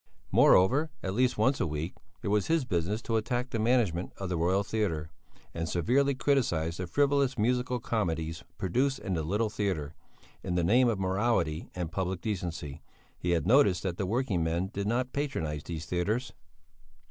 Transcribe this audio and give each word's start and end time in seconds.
Moreover, 0.31 0.89
at 1.03 1.13
least 1.13 1.37
once 1.37 1.59
a 1.59 1.67
week, 1.67 1.93
it 2.23 2.29
was 2.29 2.47
his 2.47 2.65
business 2.65 3.03
to 3.03 3.17
attack 3.17 3.51
the 3.51 3.59
management 3.59 4.13
of 4.17 4.29
the 4.29 4.35
Royal 4.35 4.63
Theatre, 4.63 5.11
and 5.53 5.69
severely 5.69 6.15
criticize 6.15 6.77
the 6.77 6.87
frivolous 6.87 7.37
musical 7.37 7.79
comedies 7.79 8.43
produced 8.57 8.97
in 8.97 9.13
the 9.13 9.21
Little 9.21 9.51
Theatre, 9.51 9.93
in 10.41 10.55
the 10.55 10.63
name 10.63 10.89
of 10.89 10.97
morality 10.99 11.69
and 11.75 11.91
public 11.91 12.19
decency 12.19 12.81
he 13.19 13.29
had 13.29 13.45
noticed 13.45 13.83
that 13.83 13.97
the 13.97 14.07
working 14.07 14.43
men 14.43 14.71
did 14.73 14.87
not 14.87 15.13
patronize 15.13 15.61
these 15.65 15.85
theatres. 15.85 16.33